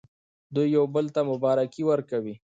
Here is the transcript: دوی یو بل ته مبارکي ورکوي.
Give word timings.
دوی 0.55 0.67
یو 0.75 0.85
بل 0.95 1.05
ته 1.15 1.21
مبارکي 1.31 1.83
ورکوي. 1.89 2.35